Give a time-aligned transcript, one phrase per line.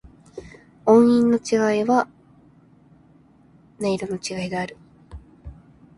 [0.87, 2.07] 音韻の違いは、
[3.79, 4.75] 音色の違いである。